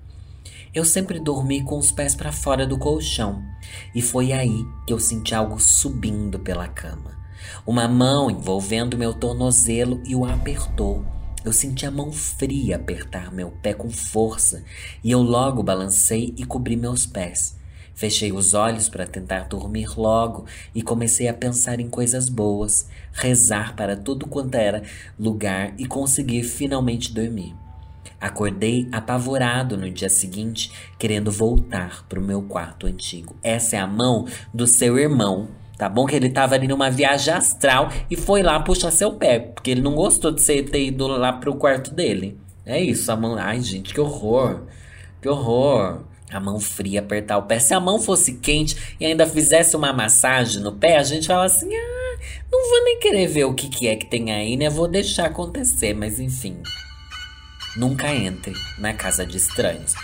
[0.73, 3.43] Eu sempre dormi com os pés para fora do colchão,
[3.93, 7.11] e foi aí que eu senti algo subindo pela cama.
[7.63, 11.05] Uma mão envolvendo meu tornozelo e o apertou.
[11.43, 14.63] Eu senti a mão fria apertar meu pé com força
[15.03, 17.57] e eu logo balancei e cobri meus pés.
[17.93, 23.75] Fechei os olhos para tentar dormir logo e comecei a pensar em coisas boas, rezar
[23.75, 24.83] para tudo quanto era
[25.19, 27.53] lugar e conseguir finalmente dormir.
[28.21, 33.35] Acordei apavorado no dia seguinte, querendo voltar para o meu quarto antigo.
[33.43, 35.49] Essa é a mão do seu irmão,
[35.83, 39.37] Tá bom que ele tava ali numa viagem astral e foi lá puxar seu pé,
[39.37, 42.39] porque ele não gostou de você ter ido lá pro quarto dele.
[42.65, 43.35] É isso, a mão.
[43.37, 44.61] Ai, gente, que horror.
[45.21, 46.05] Que horror.
[46.31, 47.59] A mão fria apertar o pé.
[47.59, 51.43] Se a mão fosse quente e ainda fizesse uma massagem no pé, a gente fala
[51.43, 52.17] assim: ah,
[52.49, 54.69] não vou nem querer ver o que, que é que tem aí, né?
[54.69, 56.63] Vou deixar acontecer, mas enfim.
[57.75, 59.95] Nunca entre na casa de estranhos.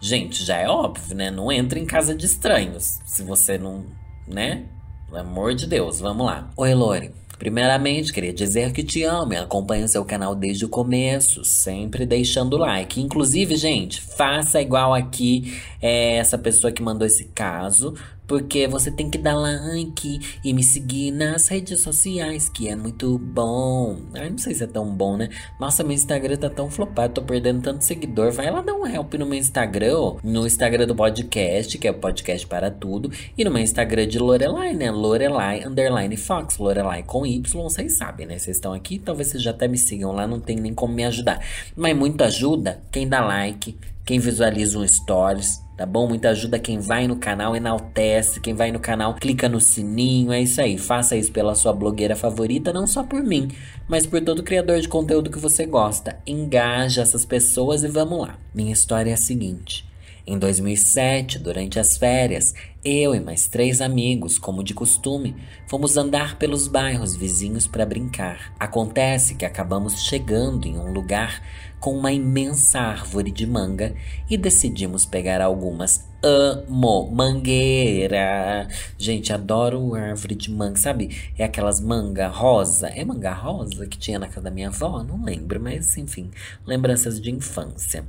[0.00, 1.32] Gente, já é óbvio, né?
[1.32, 3.00] Não entre em casa de estranhos.
[3.04, 3.97] Se você não
[4.32, 4.66] né?
[5.06, 6.50] Pelo amor de Deus, vamos lá.
[6.56, 7.12] Oi, Lore.
[7.38, 12.56] Primeiramente, queria dizer que te amo e acompanho seu canal desde o começo, sempre deixando
[12.56, 13.00] like.
[13.00, 17.94] Inclusive, gente, faça igual aqui é, essa pessoa que mandou esse caso.
[18.28, 23.18] Porque você tem que dar like e me seguir nas redes sociais, que é muito
[23.18, 23.96] bom.
[24.14, 25.30] Ai, não sei se é tão bom, né?
[25.58, 28.30] Nossa, meu Instagram tá tão flopado, tô perdendo tanto seguidor.
[28.30, 31.94] Vai lá dar um help no meu Instagram, no Instagram do podcast, que é o
[31.94, 34.90] podcast para tudo, e no meu Instagram de Lorelai, né?
[34.90, 38.38] Lorelai underline Fox, Lorelai com Y, vocês sabem, né?
[38.38, 41.04] Vocês estão aqui, talvez vocês já até me sigam lá, não tem nem como me
[41.04, 41.42] ajudar.
[41.74, 46.08] Mas muito ajuda quem dá like, quem visualiza um stories, tá bom?
[46.08, 50.42] Muita ajuda quem vai no canal, enaltece, quem vai no canal, clica no sininho, é
[50.42, 50.76] isso aí.
[50.76, 53.48] Faça isso pela sua blogueira favorita, não só por mim,
[53.86, 56.18] mas por todo criador de conteúdo que você gosta.
[56.26, 58.36] Engaja essas pessoas e vamos lá.
[58.52, 59.88] Minha história é a seguinte.
[60.26, 62.52] Em 2007, durante as férias,
[62.84, 65.34] eu e mais três amigos, como de costume,
[65.66, 68.52] fomos andar pelos bairros vizinhos para brincar.
[68.58, 71.40] Acontece que acabamos chegando em um lugar
[71.80, 73.94] com uma imensa árvore de manga
[74.28, 76.08] e decidimos pegar algumas.
[76.22, 78.66] Amo mangueira.
[78.98, 81.16] Gente, adoro árvore de manga, sabe?
[81.38, 82.88] É aquelas manga rosa.
[82.88, 85.02] É manga rosa que tinha na casa da minha avó?
[85.02, 86.30] Não lembro, mas enfim,
[86.66, 88.04] lembranças de infância.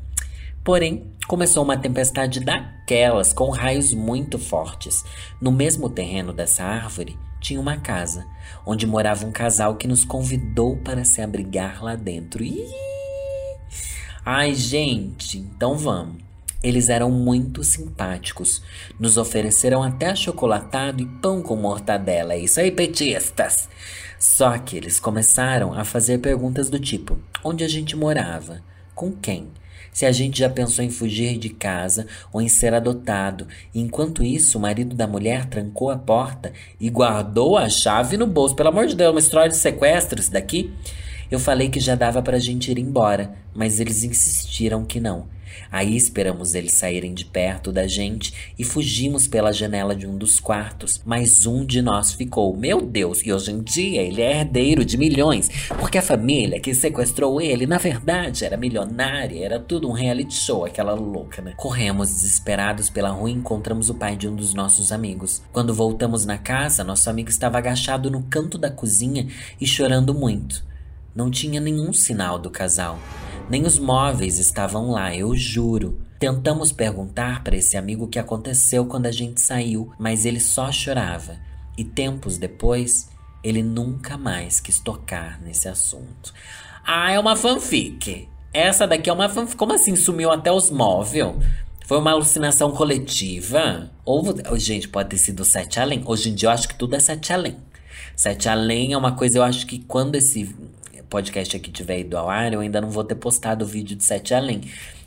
[0.63, 5.03] Porém, começou uma tempestade daquelas, com raios muito fortes.
[5.41, 8.25] No mesmo terreno dessa árvore tinha uma casa,
[8.65, 12.43] onde morava um casal que nos convidou para se abrigar lá dentro.
[12.43, 12.98] Ih!
[14.25, 16.17] Ai, gente, então vamos.
[16.61, 18.61] Eles eram muito simpáticos.
[18.99, 22.33] Nos ofereceram até chocolatado e pão com mortadela.
[22.33, 23.69] É isso aí, petistas!
[24.19, 28.61] Só que eles começaram a fazer perguntas do tipo: onde a gente morava?
[28.93, 29.47] Com quem?
[29.93, 33.47] Se a gente já pensou em fugir de casa ou em ser adotado.
[33.73, 38.55] Enquanto isso, o marido da mulher trancou a porta e guardou a chave no bolso.
[38.55, 40.71] Pelo amor de Deus, uma história de sequestro isso daqui?
[41.31, 45.27] Eu falei que já dava para a gente ir embora, mas eles insistiram que não.
[45.71, 50.39] Aí esperamos eles saírem de perto da gente e fugimos pela janela de um dos
[50.39, 52.55] quartos, mas um de nós ficou.
[52.57, 56.73] Meu Deus, e hoje em dia ele é herdeiro de milhões, porque a família que
[56.73, 61.53] sequestrou ele, na verdade, era milionária, era tudo um reality show, aquela louca, né?
[61.55, 65.43] Corremos desesperados pela rua e encontramos o pai de um dos nossos amigos.
[65.51, 69.27] Quando voltamos na casa, nosso amigo estava agachado no canto da cozinha
[69.61, 70.67] e chorando muito.
[71.15, 72.99] Não tinha nenhum sinal do casal.
[73.49, 75.99] Nem os móveis estavam lá, eu juro.
[76.19, 80.71] Tentamos perguntar para esse amigo o que aconteceu quando a gente saiu, mas ele só
[80.71, 81.37] chorava.
[81.77, 83.09] E tempos depois,
[83.43, 86.33] ele nunca mais quis tocar nesse assunto.
[86.85, 88.27] Ah, é uma fanfic.
[88.53, 89.57] Essa daqui é uma fanfic.
[89.57, 91.33] Como assim sumiu até os móveis?
[91.85, 93.89] Foi uma alucinação coletiva?
[94.05, 94.23] Ou,
[94.57, 96.03] gente, pode ter sido sete além.
[96.05, 97.57] Hoje em dia eu acho que tudo é sete além.
[98.15, 100.55] Sete além é uma coisa, eu acho que quando esse
[101.09, 104.03] podcast aqui tiver ido ao ar, eu ainda não vou ter postado o vídeo de
[104.03, 104.61] Sete Além.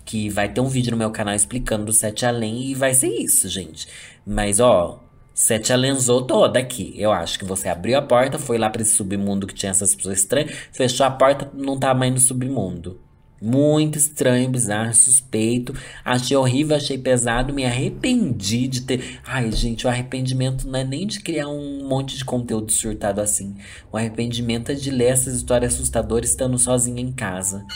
[0.05, 3.09] Que vai ter um vídeo no meu canal explicando do Sete Além e vai ser
[3.09, 3.87] isso, gente.
[4.27, 5.01] Mas, ó,
[5.35, 6.93] Sete alenzou toda aqui.
[6.97, 9.95] Eu acho que você abriu a porta, foi lá para esse submundo que tinha essas
[9.95, 13.01] pessoas estranhas, fechou a porta, não tá mais no submundo.
[13.43, 15.75] Muito estranho, bizarro, suspeito.
[16.05, 19.19] Achei horrível, achei pesado, me arrependi de ter.
[19.27, 23.57] Ai, gente, o arrependimento não é nem de criar um monte de conteúdo surtado assim.
[23.91, 27.67] O arrependimento é de ler essas histórias assustadoras estando sozinha em casa.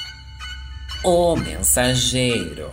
[1.02, 2.70] O mensageiro.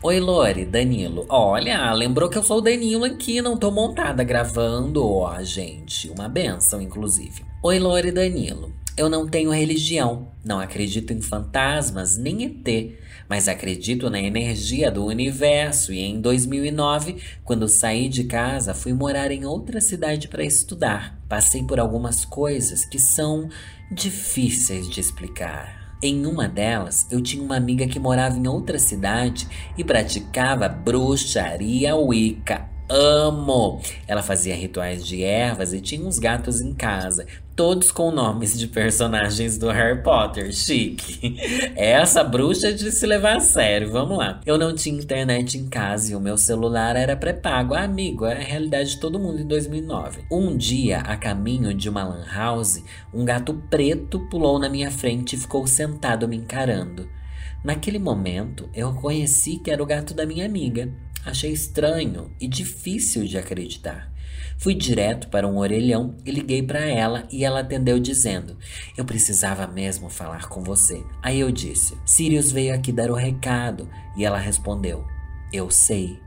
[0.00, 1.26] Oi, Lore, Danilo.
[1.28, 6.08] Olha, lembrou que eu sou o Danilo aqui, não tô montada gravando, ó, gente.
[6.10, 7.44] Uma benção, inclusive.
[7.60, 8.83] Oi, Lore Danilo.
[8.96, 12.92] Eu não tenho religião, não acredito em fantasmas nem ET,
[13.28, 19.32] mas acredito na energia do universo e em 2009, quando saí de casa, fui morar
[19.32, 21.18] em outra cidade para estudar.
[21.28, 23.48] Passei por algumas coisas que são
[23.90, 25.96] difíceis de explicar.
[26.00, 31.96] Em uma delas, eu tinha uma amiga que morava em outra cidade e praticava bruxaria
[31.96, 33.80] wicca amo.
[34.06, 37.26] Ela fazia rituais de ervas e tinha uns gatos em casa,
[37.56, 40.52] todos com nomes de personagens do Harry Potter.
[40.52, 41.36] Chique.
[41.76, 43.90] Essa bruxa de se levar a sério.
[43.90, 44.40] Vamos lá.
[44.44, 47.74] Eu não tinha internet em casa e o meu celular era pré-pago.
[47.74, 50.24] Ah, amigo, era a realidade de todo mundo em 2009.
[50.30, 55.36] Um dia, a caminho de uma lan house, um gato preto pulou na minha frente
[55.36, 57.08] e ficou sentado me encarando.
[57.62, 60.92] Naquele momento, eu reconheci que era o gato da minha amiga.
[61.24, 64.12] Achei estranho e difícil de acreditar.
[64.58, 68.56] Fui direto para um orelhão e liguei para ela e ela atendeu dizendo:
[68.96, 71.02] Eu precisava mesmo falar com você.
[71.22, 73.88] Aí eu disse: Sirius veio aqui dar o recado.
[74.16, 75.04] E ela respondeu:
[75.52, 76.18] Eu sei.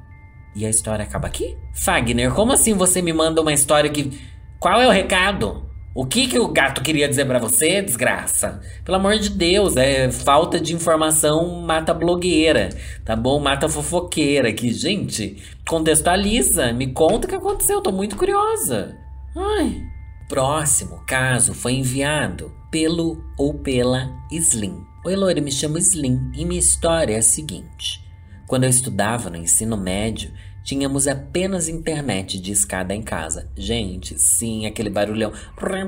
[0.55, 1.55] E a história acaba aqui?
[1.73, 4.19] Fagner, como assim você me manda uma história que.
[4.59, 5.66] Qual é o recado?
[5.97, 8.61] O que, que o gato queria dizer para você, desgraça?
[8.85, 12.69] Pelo amor de Deus, é falta de informação mata blogueira,
[13.03, 13.39] tá bom?
[13.39, 14.71] Mata fofoqueira aqui.
[14.71, 18.95] Gente, contextualiza, me conta o que aconteceu, tô muito curiosa.
[19.35, 19.81] Ai.
[20.29, 24.79] Próximo caso foi enviado pelo ou pela Slim.
[25.03, 28.05] Oi, Lore, me chamo Slim e minha história é a seguinte.
[28.45, 30.31] Quando eu estudava no ensino médio,
[30.67, 33.49] Tínhamos apenas internet de escada em casa.
[33.55, 35.79] Gente, sim, aquele barulhão para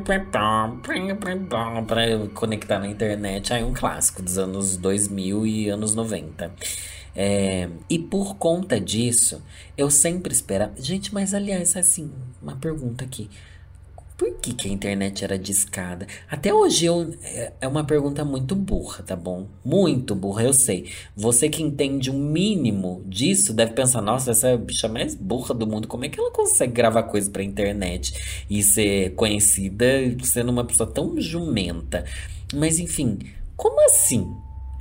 [2.33, 3.51] conectar na internet.
[3.51, 6.49] Aí um clássico dos anos 2000 e anos 90.
[7.13, 9.43] É, e por conta disso,
[9.77, 10.71] eu sempre esperava.
[10.77, 12.09] Gente, mas aliás, assim,
[12.41, 13.29] uma pergunta aqui.
[14.19, 16.05] Por que, que a internet era discada?
[16.29, 19.47] Até hoje eu, é, é uma pergunta muito burra, tá bom?
[19.63, 20.91] Muito burra, eu sei.
[21.15, 25.55] Você que entende um mínimo disso deve pensar: nossa, essa é a bicha mais burra
[25.55, 25.88] do mundo.
[25.88, 29.86] Como é que ela consegue gravar coisa pra internet e ser conhecida
[30.21, 32.03] sendo uma pessoa tão jumenta?
[32.53, 33.19] Mas enfim,
[33.55, 34.27] como assim?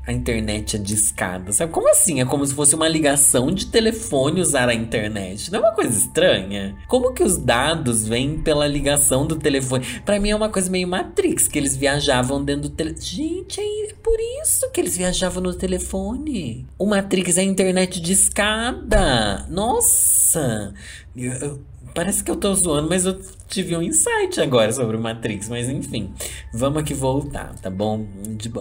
[0.09, 1.71] A internet é discada, sabe?
[1.71, 2.19] Como assim?
[2.19, 5.53] É como se fosse uma ligação de telefone usar a internet.
[5.53, 6.75] Não é uma coisa estranha?
[6.89, 9.85] Como que os dados vêm pela ligação do telefone?
[10.07, 13.05] Para mim é uma coisa meio Matrix, que eles viajavam dentro do telefone.
[13.05, 16.67] Gente, é por isso que eles viajavam no telefone.
[16.79, 19.45] O Matrix é a internet discada.
[19.51, 20.73] Nossa!
[21.15, 21.61] Eu, eu,
[21.95, 25.49] Parece que eu tô zoando, mas eu tive um insight agora sobre o Matrix.
[25.49, 26.13] Mas enfim,
[26.53, 28.07] vamos aqui voltar, tá bom?
[28.37, 28.53] De,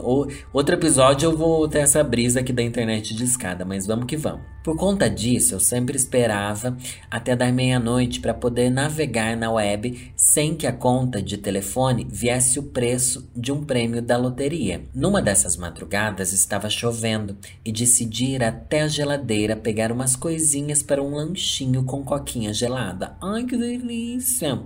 [0.53, 4.17] outro episódio eu vou ter essa brisa aqui da internet de escada, mas vamos que
[4.17, 4.57] vamos.
[4.67, 6.75] Por conta disso, eu sempre esperava
[7.09, 12.59] até dar meia-noite para poder navegar na web sem que a conta de telefone viesse
[12.59, 14.83] o preço de um prêmio da loteria.
[14.93, 21.01] Numa dessas madrugadas estava chovendo e decidi ir até a geladeira pegar umas coisinhas para
[21.01, 23.15] um lanchinho com coquinha gelada.
[23.21, 24.61] Ai, que delícia!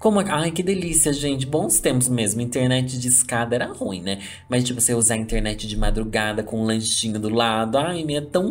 [0.00, 1.44] Como, ai, que delícia, gente.
[1.44, 2.40] Bons tempos mesmo.
[2.40, 4.18] Internet de escada era ruim, né?
[4.48, 7.76] Mas, tipo, você usar a internet de madrugada com um lanchinho do lado.
[7.76, 8.46] Ai, minha, tão.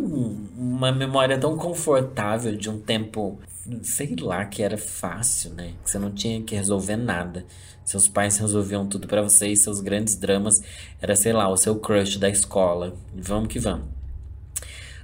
[0.55, 3.39] Uma memória tão confortável de um tempo.
[3.81, 5.73] Sei lá, que era fácil, né?
[5.83, 7.43] Que você não tinha que resolver nada.
[7.83, 10.61] Seus pais resolviam tudo para você e seus grandes dramas
[11.01, 12.95] era, sei lá, o seu crush da escola.
[13.15, 13.98] Vamos que vamos.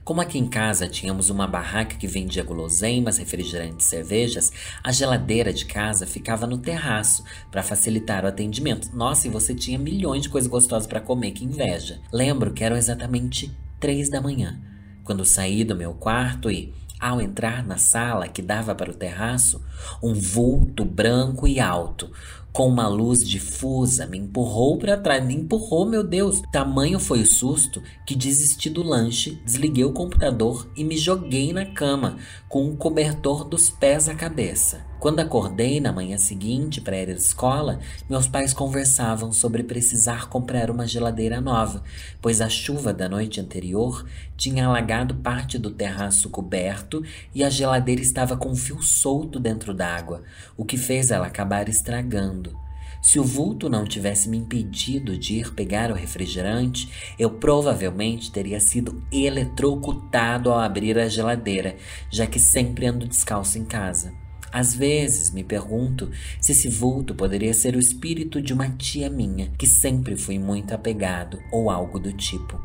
[0.06, 5.52] Como aqui em casa tínhamos uma barraca que vendia guloseimas, refrigerantes e cervejas, a geladeira
[5.52, 8.96] de casa ficava no terraço para facilitar o atendimento.
[8.96, 12.00] Nossa, e você tinha milhões de coisas gostosas para comer, que inveja.
[12.13, 14.62] Lembro que eram exatamente três da manhã,
[15.04, 19.60] quando saí do meu quarto e, ao entrar na sala que dava para o terraço,
[20.04, 22.12] um vulto branco e alto,
[22.56, 25.24] com uma luz difusa, me empurrou para trás.
[25.26, 26.41] Me empurrou, meu Deus!
[26.54, 31.65] Tamanho foi o susto que desisti do lanche, desliguei o computador e me joguei na
[31.65, 32.15] cama,
[32.48, 34.94] com um cobertor dos pés à cabeça.
[34.99, 37.79] Quando acordei na manhã seguinte para ir à escola,
[38.10, 41.84] meus pais conversavam sobre precisar comprar uma geladeira nova,
[42.21, 44.05] pois a chuva da noite anterior
[44.38, 47.03] tinha alagado parte do terraço coberto
[47.36, 50.23] e a geladeira estava com um fio solto dentro d'água,
[50.58, 52.58] o que fez ela acabar estragando.
[53.01, 58.60] Se o vulto não tivesse me impedido de ir pegar o refrigerante, eu provavelmente teria
[58.60, 61.75] sido eletrocutado ao abrir a geladeira,
[62.10, 64.24] já que sempre ando descalço em casa.
[64.51, 69.51] Às vezes me pergunto se esse vulto poderia ser o espírito de uma tia minha,
[69.58, 72.60] que sempre fui muito apegado, ou algo do tipo.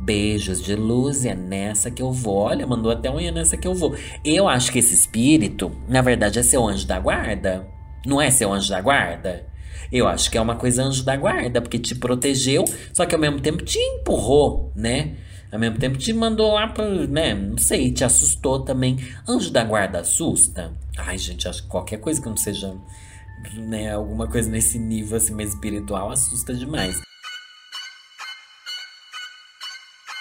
[0.00, 2.36] Beijos de luz, é nessa que eu vou.
[2.36, 3.94] Olha, mandou até um é nessa que eu vou.
[4.24, 7.66] Eu acho que esse espírito, na verdade, é seu anjo da guarda.
[8.06, 9.46] Não é seu anjo da guarda?
[9.92, 13.20] Eu acho que é uma coisa anjo da guarda, porque te protegeu, só que ao
[13.20, 15.16] mesmo tempo te empurrou, né?
[15.50, 17.34] Ao mesmo tempo te mandou lá pra, né?
[17.34, 18.98] Não sei, te assustou também.
[19.28, 20.72] Anjo da guarda assusta?
[20.96, 22.76] Ai, gente, acho que qualquer coisa que não seja,
[23.54, 27.00] né, alguma coisa nesse nível assim mais espiritual assusta demais.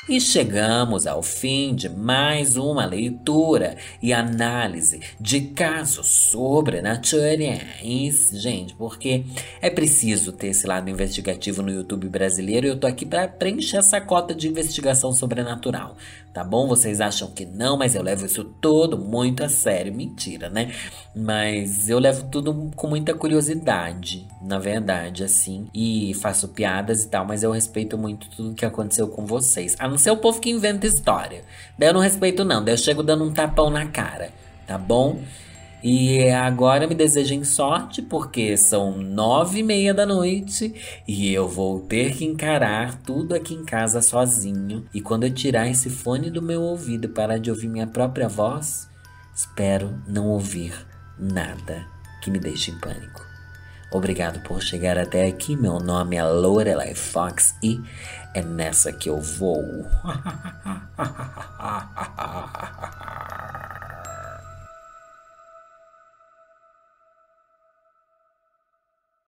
[0.10, 8.32] E chegamos ao fim de mais uma leitura e análise de casos sobrenaturais.
[8.34, 9.24] Gente, porque
[9.62, 13.78] é preciso ter esse lado investigativo no YouTube brasileiro e eu tô aqui para preencher
[13.78, 15.96] essa cota de investigação sobrenatural,
[16.40, 16.68] tá bom?
[16.70, 19.94] Vocês acham que não, mas eu levo isso tudo muito a sério.
[19.94, 20.74] Mentira, né?
[21.14, 25.68] Mas eu levo tudo com muita curiosidade, na verdade, assim.
[25.74, 29.76] E faço piadas e tal, mas eu respeito muito tudo que aconteceu com vocês.
[29.78, 31.44] A não ser o povo que inventa história.
[31.78, 32.64] Daí eu não respeito, não.
[32.64, 34.30] Daí eu chego dando um tapão na cara,
[34.66, 35.20] tá bom?
[35.82, 40.74] E agora me desejem sorte, porque são nove e meia da noite
[41.08, 44.86] e eu vou ter que encarar tudo aqui em casa sozinho.
[44.94, 48.28] E quando eu tirar esse fone do meu ouvido e parar de ouvir minha própria
[48.28, 48.90] voz,
[49.34, 50.74] espero não ouvir
[51.18, 51.86] nada
[52.22, 53.26] que me deixe em pânico.
[53.92, 55.56] Obrigado por chegar até aqui.
[55.56, 57.82] Meu nome é Lorelai Fox e
[58.34, 59.64] é nessa que eu vou.